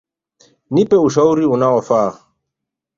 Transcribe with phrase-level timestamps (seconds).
[0.73, 2.01] Nipe ushauri unaofa.